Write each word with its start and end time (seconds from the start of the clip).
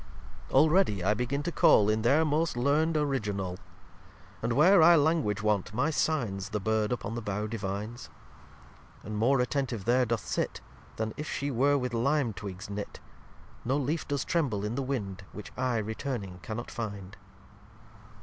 lxxii 0.49 0.53
Already 0.55 1.03
I 1.03 1.13
begin 1.13 1.43
to 1.43 1.51
call 1.51 1.87
In 1.87 2.01
their 2.01 2.25
most 2.25 2.57
learned 2.57 2.97
Original: 2.97 3.59
And 4.41 4.53
where 4.53 4.81
I 4.81 4.95
Language 4.95 5.43
want, 5.43 5.75
my 5.75 5.91
Signs 5.91 6.49
The 6.49 6.59
Bird 6.59 6.91
upon 6.91 7.13
the 7.13 7.21
Bough 7.21 7.45
divines; 7.45 8.09
And 9.03 9.15
more 9.15 9.39
attentive 9.39 9.85
there 9.85 10.07
doth 10.07 10.25
sit 10.25 10.59
Then 10.95 11.13
if 11.17 11.29
She 11.29 11.51
were 11.51 11.77
with 11.77 11.93
Lime 11.93 12.33
twigs 12.33 12.67
knit. 12.67 12.99
No 13.63 13.77
Leaf 13.77 14.07
does 14.07 14.25
tremble 14.25 14.65
in 14.65 14.73
the 14.73 14.81
Wind 14.81 15.23
Which 15.33 15.51
I 15.55 15.77
returning 15.77 16.39
cannot 16.41 16.71
find. 16.71 17.15